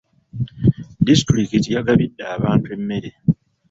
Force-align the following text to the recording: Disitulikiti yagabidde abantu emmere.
Disitulikiti 1.07 1.69
yagabidde 1.75 2.23
abantu 2.35 2.67
emmere. 2.75 3.09